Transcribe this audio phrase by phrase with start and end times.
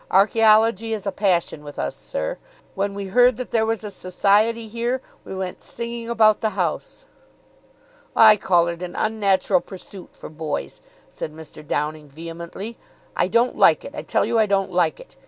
[0.09, 2.39] Archaeology is a passion with us, sir.
[2.73, 7.05] When we heard that there was a society here, we went singing about the house."
[8.15, 11.61] "I call it an unnatural pursuit for boys," said Mr.
[11.63, 12.79] Downing vehemently.
[13.15, 13.93] "I don't like it.
[13.95, 15.15] I tell you I don't like it.